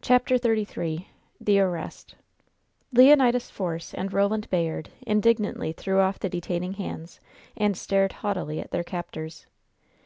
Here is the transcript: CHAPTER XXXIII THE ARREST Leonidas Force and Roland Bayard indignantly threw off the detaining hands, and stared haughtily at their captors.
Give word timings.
CHAPTER 0.00 0.38
XXXIII 0.38 1.10
THE 1.38 1.60
ARREST 1.60 2.14
Leonidas 2.94 3.50
Force 3.50 3.92
and 3.92 4.10
Roland 4.10 4.48
Bayard 4.48 4.88
indignantly 5.06 5.72
threw 5.72 6.00
off 6.00 6.18
the 6.18 6.30
detaining 6.30 6.72
hands, 6.72 7.20
and 7.58 7.76
stared 7.76 8.14
haughtily 8.24 8.58
at 8.58 8.70
their 8.70 8.82
captors. 8.84 9.46